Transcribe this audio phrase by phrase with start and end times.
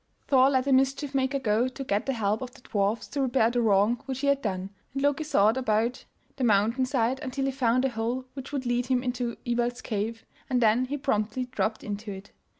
[0.27, 3.51] Thor let the mischief maker go to get the help of the dwarfs to repair
[3.51, 6.05] the wrong which he had done, and Loki sought about
[6.37, 10.25] the mountain side until he found a hole which would lead him into Iwald's cave,
[10.49, 12.31] and then he promptly dropped into it.